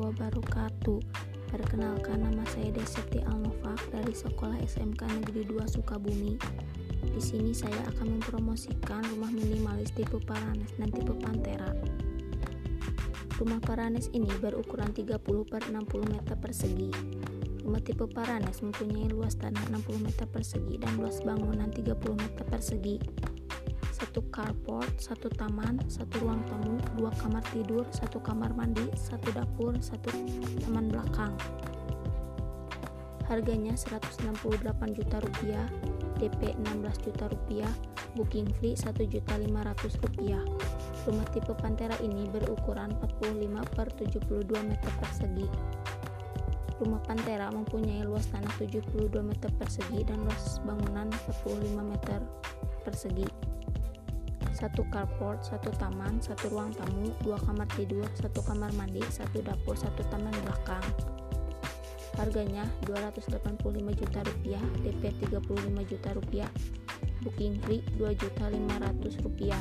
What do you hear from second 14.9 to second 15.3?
30